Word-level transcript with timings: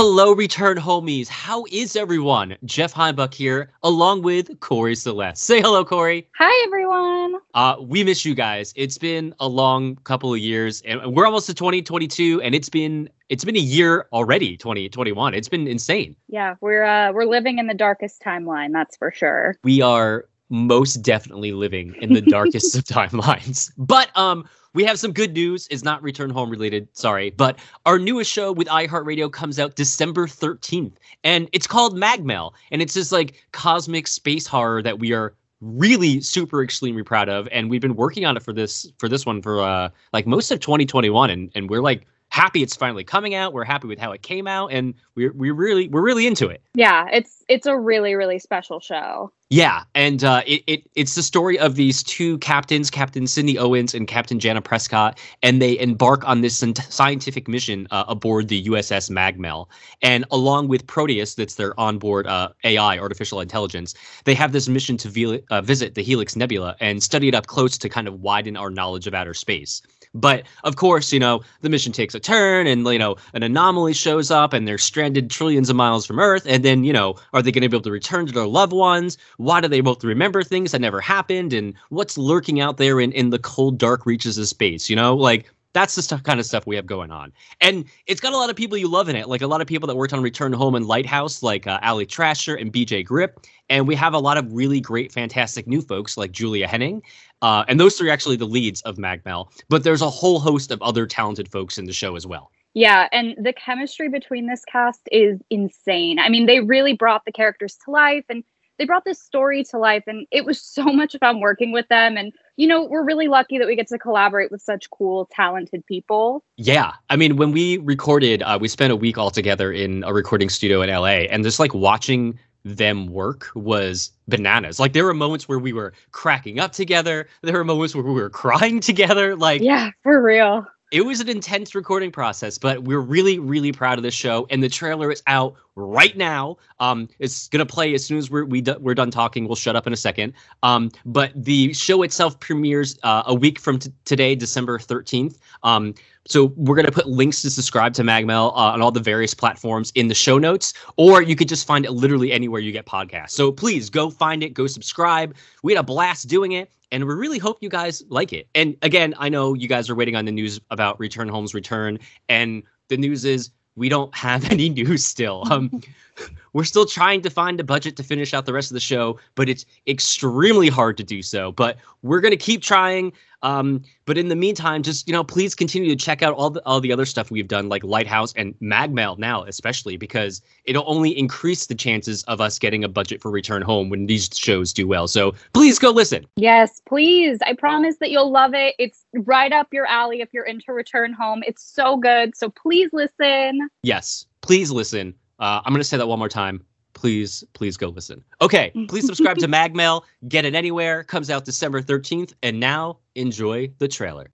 Hello, 0.00 0.30
return 0.30 0.76
homies. 0.76 1.26
How 1.26 1.64
is 1.72 1.96
everyone? 1.96 2.56
Jeff 2.64 2.92
Heimbuck 2.92 3.34
here, 3.34 3.72
along 3.82 4.22
with 4.22 4.60
Corey 4.60 4.94
Celeste. 4.94 5.42
Say 5.42 5.60
hello, 5.60 5.84
Corey. 5.84 6.28
Hi, 6.36 6.64
everyone. 6.64 7.40
Uh, 7.54 7.74
we 7.80 8.04
miss 8.04 8.24
you 8.24 8.36
guys. 8.36 8.72
It's 8.76 8.96
been 8.96 9.34
a 9.40 9.48
long 9.48 9.96
couple 10.04 10.32
of 10.32 10.38
years, 10.38 10.82
and 10.82 11.16
we're 11.16 11.26
almost 11.26 11.46
to 11.46 11.54
2022, 11.54 12.40
and 12.42 12.54
it's 12.54 12.68
been 12.68 13.10
it's 13.28 13.44
been 13.44 13.56
a 13.56 13.58
year 13.58 14.06
already. 14.12 14.56
2021. 14.56 15.34
It's 15.34 15.48
been 15.48 15.66
insane. 15.66 16.14
Yeah, 16.28 16.54
we're 16.60 16.84
uh, 16.84 17.10
we're 17.10 17.24
living 17.24 17.58
in 17.58 17.66
the 17.66 17.74
darkest 17.74 18.22
timeline. 18.22 18.72
That's 18.72 18.96
for 18.96 19.10
sure. 19.10 19.56
We 19.64 19.82
are 19.82 20.26
most 20.48 21.02
definitely 21.02 21.50
living 21.50 21.96
in 22.00 22.12
the 22.12 22.22
darkest 22.22 22.76
of 22.78 22.84
timelines. 22.84 23.72
But 23.76 24.16
um, 24.16 24.48
we 24.78 24.84
have 24.84 25.00
some 25.00 25.12
good 25.12 25.32
news. 25.32 25.66
It's 25.72 25.82
not 25.82 26.00
return 26.04 26.30
home 26.30 26.50
related, 26.50 26.86
sorry, 26.92 27.30
but 27.30 27.58
our 27.84 27.98
newest 27.98 28.30
show 28.30 28.52
with 28.52 28.68
iHeartRadio 28.68 29.32
comes 29.32 29.58
out 29.58 29.74
December 29.74 30.28
13th, 30.28 30.92
and 31.24 31.48
it's 31.52 31.66
called 31.66 31.96
Magmel, 31.96 32.52
and 32.70 32.80
it's 32.80 32.94
this 32.94 33.10
like 33.10 33.44
cosmic 33.50 34.06
space 34.06 34.46
horror 34.46 34.80
that 34.84 35.00
we 35.00 35.12
are 35.12 35.34
really 35.60 36.20
super 36.20 36.62
extremely 36.62 37.02
proud 37.02 37.28
of, 37.28 37.48
and 37.50 37.68
we've 37.68 37.80
been 37.80 37.96
working 37.96 38.24
on 38.24 38.36
it 38.36 38.42
for 38.44 38.52
this 38.52 38.88
for 38.98 39.08
this 39.08 39.26
one 39.26 39.42
for 39.42 39.60
uh 39.60 39.88
like 40.12 40.28
most 40.28 40.48
of 40.52 40.60
2021, 40.60 41.28
and 41.28 41.50
and 41.56 41.68
we're 41.68 41.82
like 41.82 42.06
happy 42.38 42.62
it's 42.62 42.76
finally 42.76 43.02
coming 43.02 43.34
out. 43.34 43.52
We're 43.52 43.64
happy 43.64 43.88
with 43.88 43.98
how 43.98 44.12
it 44.12 44.22
came 44.22 44.46
out, 44.46 44.68
and 44.68 44.94
we're 45.16 45.32
we 45.32 45.50
really 45.50 45.88
we're 45.88 46.02
really 46.02 46.26
into 46.26 46.48
it. 46.48 46.62
Yeah, 46.74 47.08
it's 47.12 47.42
it's 47.48 47.66
a 47.66 47.76
really 47.76 48.14
really 48.14 48.38
special 48.38 48.78
show. 48.78 49.32
Yeah, 49.50 49.84
and 49.94 50.22
uh, 50.22 50.42
it, 50.46 50.62
it 50.66 50.82
it's 50.94 51.14
the 51.14 51.22
story 51.22 51.58
of 51.58 51.74
these 51.74 52.02
two 52.02 52.38
captains, 52.38 52.90
Captain 52.90 53.26
Sydney 53.26 53.58
Owens 53.58 53.92
and 53.94 54.06
Captain 54.06 54.38
Jana 54.38 54.60
Prescott, 54.60 55.18
and 55.42 55.60
they 55.60 55.78
embark 55.78 56.28
on 56.28 56.42
this 56.42 56.62
scientific 56.90 57.48
mission 57.48 57.88
uh, 57.90 58.04
aboard 58.06 58.48
the 58.48 58.64
USS 58.64 59.10
Magmel. 59.10 59.66
And 60.02 60.24
along 60.30 60.68
with 60.68 60.86
Proteus, 60.86 61.34
that's 61.34 61.56
their 61.56 61.78
onboard 61.80 62.26
uh, 62.26 62.50
AI, 62.62 62.98
artificial 62.98 63.40
intelligence, 63.40 63.94
they 64.24 64.34
have 64.34 64.52
this 64.52 64.68
mission 64.68 64.96
to 64.98 65.08
vi- 65.08 65.42
uh, 65.50 65.62
visit 65.62 65.94
the 65.94 66.02
Helix 66.02 66.36
Nebula 66.36 66.76
and 66.78 67.02
study 67.02 67.28
it 67.28 67.34
up 67.34 67.46
close 67.46 67.78
to 67.78 67.88
kind 67.88 68.06
of 68.06 68.20
widen 68.20 68.56
our 68.56 68.70
knowledge 68.70 69.06
of 69.06 69.14
outer 69.14 69.34
space. 69.34 69.82
But 70.14 70.44
of 70.64 70.76
course, 70.76 71.12
you 71.12 71.20
know, 71.20 71.42
the 71.60 71.68
mission 71.68 71.92
takes 71.92 72.14
a 72.14 72.20
turn 72.20 72.66
and, 72.66 72.86
you 72.86 72.98
know, 72.98 73.16
an 73.34 73.42
anomaly 73.42 73.92
shows 73.92 74.30
up 74.30 74.52
and 74.52 74.66
they're 74.66 74.78
stranded 74.78 75.30
trillions 75.30 75.70
of 75.70 75.76
miles 75.76 76.06
from 76.06 76.18
Earth. 76.18 76.46
And 76.46 76.64
then, 76.64 76.84
you 76.84 76.92
know, 76.92 77.16
are 77.32 77.42
they 77.42 77.52
going 77.52 77.62
to 77.62 77.68
be 77.68 77.76
able 77.76 77.84
to 77.84 77.90
return 77.90 78.26
to 78.26 78.32
their 78.32 78.46
loved 78.46 78.72
ones? 78.72 79.18
Why 79.36 79.60
do 79.60 79.68
they 79.68 79.80
both 79.80 80.04
remember 80.04 80.42
things 80.42 80.72
that 80.72 80.80
never 80.80 81.00
happened? 81.00 81.52
And 81.52 81.74
what's 81.90 82.18
lurking 82.18 82.60
out 82.60 82.76
there 82.76 83.00
in, 83.00 83.12
in 83.12 83.30
the 83.30 83.38
cold, 83.38 83.78
dark 83.78 84.06
reaches 84.06 84.38
of 84.38 84.48
space? 84.48 84.88
You 84.88 84.96
know, 84.96 85.14
like 85.14 85.52
that's 85.72 85.94
the 85.94 86.02
stuff, 86.02 86.22
kind 86.22 86.40
of 86.40 86.46
stuff 86.46 86.66
we 86.66 86.76
have 86.76 86.86
going 86.86 87.10
on. 87.10 87.32
And 87.60 87.84
it's 88.06 88.20
got 88.20 88.32
a 88.32 88.36
lot 88.36 88.50
of 88.50 88.56
people 88.56 88.78
you 88.78 88.88
love 88.88 89.08
in 89.08 89.16
it, 89.16 89.28
like 89.28 89.42
a 89.42 89.46
lot 89.46 89.60
of 89.60 89.66
people 89.66 89.86
that 89.86 89.96
worked 89.96 90.12
on 90.12 90.22
Return 90.22 90.52
Home 90.52 90.74
and 90.74 90.86
Lighthouse, 90.86 91.42
like 91.42 91.66
uh, 91.66 91.78
Ali 91.82 92.06
Trasher 92.06 92.60
and 92.60 92.72
BJ 92.72 93.04
Grip. 93.04 93.40
And 93.68 93.86
we 93.86 93.94
have 93.94 94.14
a 94.14 94.18
lot 94.18 94.38
of 94.38 94.52
really 94.52 94.80
great, 94.80 95.12
fantastic 95.12 95.66
new 95.66 95.82
folks 95.82 96.16
like 96.16 96.32
Julia 96.32 96.66
Henning. 96.66 97.02
Uh, 97.42 97.64
and 97.68 97.78
those 97.78 97.96
three 97.96 98.08
are 98.08 98.12
actually 98.12 98.36
the 98.36 98.46
leads 98.46 98.80
of 98.82 98.96
Magmel. 98.96 99.50
But 99.68 99.84
there's 99.84 100.02
a 100.02 100.10
whole 100.10 100.40
host 100.40 100.70
of 100.70 100.80
other 100.82 101.06
talented 101.06 101.50
folks 101.50 101.78
in 101.78 101.84
the 101.84 101.92
show 101.92 102.16
as 102.16 102.26
well. 102.26 102.50
Yeah, 102.74 103.08
and 103.12 103.34
the 103.42 103.52
chemistry 103.52 104.08
between 104.08 104.46
this 104.46 104.64
cast 104.64 105.00
is 105.10 105.40
insane. 105.50 106.18
I 106.18 106.28
mean, 106.28 106.46
they 106.46 106.60
really 106.60 106.92
brought 106.92 107.24
the 107.24 107.32
characters 107.32 107.76
to 107.84 107.90
life 107.90 108.24
and 108.28 108.44
they 108.78 108.84
brought 108.84 109.04
this 109.04 109.20
story 109.20 109.64
to 109.64 109.78
life 109.78 110.04
and 110.06 110.26
it 110.30 110.44
was 110.44 110.60
so 110.60 110.84
much 110.92 111.16
fun 111.20 111.40
working 111.40 111.72
with 111.72 111.88
them. 111.88 112.16
And 112.16 112.32
you 112.56 112.66
know 112.66 112.84
we're 112.84 113.04
really 113.04 113.28
lucky 113.28 113.58
that 113.58 113.66
we 113.66 113.76
get 113.76 113.88
to 113.88 113.98
collaborate 113.98 114.50
with 114.50 114.62
such 114.62 114.90
cool 114.90 115.28
talented 115.32 115.84
people. 115.86 116.44
Yeah. 116.56 116.92
I 117.10 117.16
mean 117.16 117.36
when 117.36 117.52
we 117.52 117.78
recorded 117.78 118.42
uh, 118.42 118.58
we 118.60 118.68
spent 118.68 118.92
a 118.92 118.96
week 118.96 119.18
all 119.18 119.30
together 119.30 119.72
in 119.72 120.04
a 120.04 120.12
recording 120.12 120.48
studio 120.48 120.82
in 120.82 120.90
la 120.90 121.06
and 121.06 121.44
just 121.44 121.58
like 121.60 121.74
watching 121.74 122.38
them 122.64 123.06
work 123.06 123.48
was 123.54 124.10
bananas. 124.26 124.80
Like 124.80 124.92
there 124.92 125.04
were 125.04 125.14
moments 125.14 125.48
where 125.48 125.58
we 125.58 125.72
were 125.72 125.92
cracking 126.10 126.58
up 126.58 126.72
together. 126.72 127.28
There 127.42 127.54
were 127.54 127.64
moments 127.64 127.94
where 127.94 128.04
we 128.04 128.12
were 128.12 128.30
crying 128.44 128.80
together. 128.80 129.36
Like 129.36 129.60
yeah 129.62 129.90
for 130.02 130.22
real. 130.22 130.66
it 130.90 131.02
was 131.02 131.20
an 131.20 131.28
intense 131.28 131.74
recording 131.74 132.10
process, 132.10 132.58
but 132.58 132.84
we're 132.84 133.00
really, 133.00 133.38
really 133.38 133.72
proud 133.72 133.98
of 133.98 134.02
this 134.02 134.14
show. 134.14 134.46
And 134.50 134.62
the 134.62 134.68
trailer 134.68 135.12
is 135.12 135.22
out 135.26 135.54
right 135.86 136.16
now. 136.16 136.56
Um, 136.80 137.08
it's 137.18 137.48
gonna 137.48 137.66
play 137.66 137.94
as 137.94 138.04
soon 138.04 138.18
as 138.18 138.30
we're 138.30 138.44
we 138.44 138.62
we're 138.80 138.94
done 138.94 139.10
talking. 139.10 139.46
We'll 139.46 139.56
shut 139.56 139.76
up 139.76 139.86
in 139.86 139.92
a 139.92 139.96
second. 139.96 140.34
Um, 140.62 140.90
but 141.04 141.32
the 141.34 141.72
show 141.72 142.02
itself 142.02 142.38
premieres 142.40 142.98
uh, 143.02 143.22
a 143.26 143.34
week 143.34 143.58
from 143.58 143.78
t- 143.78 143.92
today, 144.04 144.34
December 144.34 144.78
thirteenth. 144.78 145.38
Um, 145.62 145.94
so 146.26 146.52
we're 146.56 146.74
going 146.74 146.84
to 146.84 146.92
put 146.92 147.08
links 147.08 147.40
to 147.40 147.50
subscribe 147.50 147.94
to 147.94 148.02
Magmel 148.02 148.50
uh, 148.52 148.72
on 148.72 148.82
all 148.82 148.90
the 148.90 149.00
various 149.00 149.32
platforms 149.32 149.90
in 149.94 150.08
the 150.08 150.14
show 150.14 150.36
notes, 150.36 150.74
or 150.96 151.22
you 151.22 151.34
could 151.34 151.48
just 151.48 151.66
find 151.66 151.86
it 151.86 151.92
literally 151.92 152.32
anywhere 152.32 152.60
you 152.60 152.70
get 152.70 152.84
podcasts. 152.84 153.30
So 153.30 153.50
please 153.50 153.88
go 153.88 154.10
find 154.10 154.42
it, 154.42 154.52
go 154.52 154.66
subscribe. 154.66 155.34
We 155.62 155.72
had 155.72 155.80
a 155.80 155.84
blast 155.84 156.28
doing 156.28 156.52
it, 156.52 156.70
and 156.92 157.06
we 157.06 157.14
really 157.14 157.38
hope 157.38 157.58
you 157.62 157.70
guys 157.70 158.04
like 158.10 158.34
it. 158.34 158.46
And 158.54 158.76
again, 158.82 159.14
I 159.18 159.30
know 159.30 159.54
you 159.54 159.68
guys 159.68 159.88
are 159.88 159.94
waiting 159.94 160.16
on 160.16 160.26
the 160.26 160.32
news 160.32 160.60
about 160.70 161.00
Return 161.00 161.28
Home's 161.28 161.54
return, 161.54 161.98
and 162.28 162.62
the 162.88 162.98
news 162.98 163.24
is 163.24 163.50
we 163.78 163.88
don't 163.88 164.14
have 164.14 164.44
any 164.50 164.68
news 164.68 165.04
still. 165.04 165.44
Um, 165.50 165.80
we're 166.52 166.64
still 166.64 166.86
trying 166.86 167.22
to 167.22 167.30
find 167.30 167.60
a 167.60 167.64
budget 167.64 167.96
to 167.96 168.02
finish 168.02 168.34
out 168.34 168.46
the 168.46 168.52
rest 168.52 168.70
of 168.70 168.74
the 168.74 168.80
show, 168.80 169.18
but 169.34 169.48
it's 169.48 169.64
extremely 169.86 170.68
hard 170.68 170.96
to 170.96 171.04
do 171.04 171.22
so. 171.22 171.52
But 171.52 171.78
we're 172.02 172.20
gonna 172.20 172.36
keep 172.36 172.62
trying. 172.62 173.12
Um, 173.42 173.82
but 174.04 174.18
in 174.18 174.28
the 174.28 174.36
meantime, 174.36 174.82
just 174.82 175.06
you 175.06 175.12
know, 175.12 175.22
please 175.22 175.54
continue 175.54 175.88
to 175.90 175.96
check 175.96 176.22
out 176.22 176.34
all 176.34 176.50
the 176.50 176.64
all 176.66 176.80
the 176.80 176.92
other 176.92 177.06
stuff 177.06 177.30
we've 177.30 177.46
done, 177.46 177.68
like 177.68 177.84
Lighthouse 177.84 178.32
and 178.34 178.54
Magmel 178.60 179.18
now, 179.18 179.44
especially 179.44 179.96
because 179.96 180.42
it'll 180.64 180.84
only 180.86 181.16
increase 181.16 181.66
the 181.66 181.74
chances 181.74 182.24
of 182.24 182.40
us 182.40 182.58
getting 182.58 182.82
a 182.82 182.88
budget 182.88 183.22
for 183.22 183.30
Return 183.30 183.62
Home 183.62 183.90
when 183.90 184.06
these 184.06 184.28
shows 184.34 184.72
do 184.72 184.88
well. 184.88 185.06
So 185.06 185.34
please 185.52 185.78
go 185.78 185.90
listen. 185.90 186.26
Yes, 186.36 186.80
please. 186.86 187.38
I 187.46 187.52
promise 187.54 187.96
that 188.00 188.10
you'll 188.10 188.30
love 188.30 188.54
it. 188.54 188.74
It's 188.78 189.04
right 189.14 189.52
up 189.52 189.68
your 189.72 189.86
alley 189.86 190.20
if 190.20 190.30
you're 190.32 190.46
into 190.46 190.72
Return 190.72 191.12
Home. 191.12 191.42
It's 191.46 191.62
so 191.62 191.96
good. 191.96 192.36
So 192.36 192.50
please 192.50 192.90
listen. 192.92 193.68
Yes, 193.82 194.26
please 194.40 194.70
listen. 194.70 195.14
Uh, 195.38 195.60
I'm 195.64 195.72
going 195.72 195.80
to 195.80 195.84
say 195.84 195.96
that 195.96 196.06
one 196.06 196.18
more 196.18 196.28
time. 196.28 196.64
Please, 196.94 197.44
please 197.52 197.76
go 197.76 197.88
listen. 197.88 198.24
Okay, 198.40 198.72
please 198.88 199.06
subscribe 199.06 199.38
to 199.38 199.48
Magmel. 199.48 200.02
Get 200.28 200.44
it 200.44 200.54
anywhere. 200.54 201.04
Comes 201.04 201.30
out 201.30 201.44
December 201.44 201.80
13th. 201.80 202.34
And 202.42 202.58
now 202.58 202.98
enjoy 203.14 203.70
the 203.78 203.88
trailer. 203.88 204.30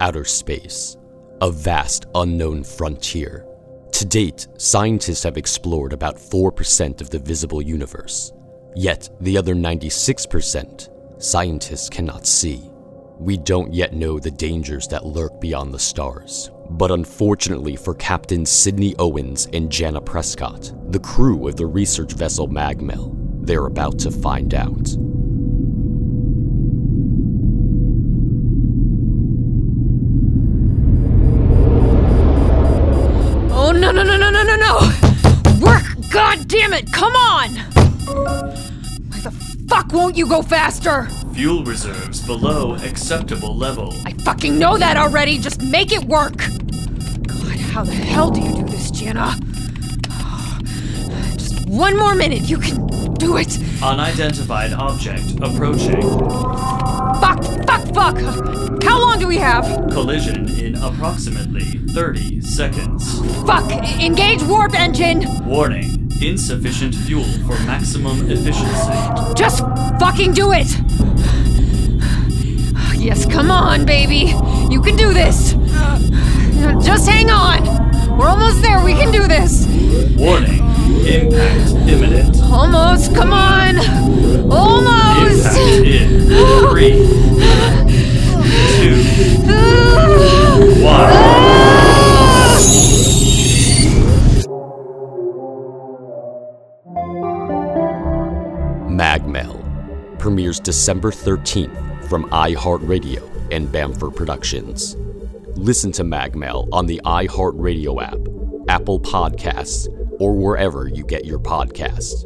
Outer 0.00 0.24
space, 0.24 0.96
a 1.40 1.50
vast 1.50 2.06
unknown 2.14 2.62
frontier. 2.62 3.44
To 3.92 4.04
date, 4.04 4.46
scientists 4.58 5.24
have 5.24 5.36
explored 5.36 5.92
about 5.92 6.16
4% 6.16 7.00
of 7.00 7.10
the 7.10 7.18
visible 7.18 7.60
universe. 7.60 8.32
Yet, 8.76 9.08
the 9.20 9.36
other 9.36 9.56
96%, 9.56 10.88
scientists 11.20 11.88
cannot 11.88 12.26
see. 12.26 12.70
We 13.18 13.38
don't 13.38 13.74
yet 13.74 13.94
know 13.94 14.20
the 14.20 14.30
dangers 14.30 14.86
that 14.88 15.04
lurk 15.04 15.40
beyond 15.40 15.74
the 15.74 15.80
stars. 15.80 16.52
But 16.70 16.90
unfortunately 16.90 17.76
for 17.76 17.94
Captain 17.94 18.44
Sydney 18.44 18.94
Owens 18.98 19.48
and 19.52 19.70
Jana 19.70 20.00
Prescott, 20.00 20.72
the 20.92 21.00
crew 21.00 21.48
of 21.48 21.56
the 21.56 21.66
research 21.66 22.12
vessel 22.12 22.46
Magmel, 22.48 23.14
they're 23.46 23.66
about 23.66 23.98
to 24.00 24.10
find 24.10 24.54
out. 24.54 24.88
Oh, 33.50 33.72
no, 33.72 33.90
no, 33.90 34.02
no, 34.02 34.16
no, 34.16 34.30
no, 34.30 34.42
no, 34.42 34.56
no! 34.56 34.78
Work! 35.60 35.84
God 36.10 36.46
damn 36.48 36.72
it! 36.74 36.92
Come 36.92 37.14
on! 37.14 37.56
Why 39.08 39.20
the 39.20 39.30
fuck 39.68 39.92
won't 39.92 40.16
you 40.16 40.28
go 40.28 40.42
faster? 40.42 41.08
Fuel 41.38 41.62
reserves 41.62 42.20
below 42.26 42.74
acceptable 42.74 43.56
level. 43.56 43.94
I 44.04 44.12
fucking 44.24 44.58
know 44.58 44.76
that 44.76 44.96
already. 44.96 45.38
Just 45.38 45.62
make 45.62 45.92
it 45.92 46.02
work. 46.06 46.36
God, 46.36 47.58
how 47.70 47.84
the 47.84 47.92
hell 47.92 48.32
do 48.32 48.40
you 48.40 48.56
do 48.56 48.64
this, 48.64 48.90
Jana? 48.90 49.36
Just 51.38 51.64
one 51.68 51.96
more 51.96 52.16
minute. 52.16 52.48
You 52.50 52.58
can 52.58 53.14
do 53.14 53.36
it. 53.36 53.56
Unidentified 53.80 54.72
object 54.72 55.38
approaching. 55.40 56.02
Fuck, 57.20 57.44
fuck, 57.68 57.86
fuck. 57.94 58.82
How 58.82 58.98
long 59.00 59.20
do 59.20 59.28
we 59.28 59.36
have? 59.36 59.64
Collision 59.92 60.48
in 60.58 60.74
approximately 60.82 61.78
30 61.94 62.40
seconds. 62.40 63.20
Fuck, 63.46 63.70
engage 64.00 64.42
warp 64.42 64.74
engine. 64.74 65.24
Warning 65.46 65.98
insufficient 66.20 66.94
fuel 66.94 67.24
for 67.46 67.56
maximum 67.64 68.28
efficiency. 68.30 69.34
Just 69.36 69.60
fucking 70.00 70.32
do 70.32 70.52
it. 70.52 70.66
Yes, 72.98 73.24
come 73.26 73.50
on, 73.50 73.84
baby. 73.84 74.34
You 74.70 74.82
can 74.82 74.96
do 74.96 75.14
this. 75.14 75.54
Just 76.84 77.08
hang 77.08 77.30
on. 77.30 77.62
We're 78.18 78.26
almost 78.26 78.60
there. 78.60 78.84
We 78.84 78.92
can 78.92 79.12
do 79.12 79.28
this. 79.28 79.66
Warning. 80.16 80.58
Impact 81.06 81.70
imminent. 81.88 82.36
Almost. 82.42 83.14
Come 83.14 83.32
on. 83.32 83.78
Almost. 84.50 85.46
Impact 85.46 85.86
in 85.86 86.26
three, 86.68 86.98
two, 88.78 88.96
one. 90.82 91.48
Magmel 98.90 99.67
premieres 100.18 100.60
December 100.60 101.10
13th 101.10 102.08
from 102.08 102.24
iHeartRadio 102.30 103.22
and 103.50 103.70
Bamford 103.70 104.16
Productions. 104.16 104.96
Listen 105.56 105.92
to 105.92 106.04
Magmel 106.04 106.68
on 106.72 106.86
the 106.86 107.00
iHeartRadio 107.04 108.02
app, 108.02 108.18
Apple 108.68 109.00
Podcasts, 109.00 109.88
or 110.20 110.34
wherever 110.34 110.88
you 110.88 111.04
get 111.04 111.24
your 111.24 111.38
podcasts. 111.38 112.24